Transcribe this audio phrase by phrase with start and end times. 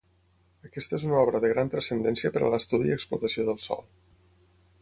[0.69, 3.89] Aquesta és una obra de gran transcendència per a l'estudi i explotació del sòl.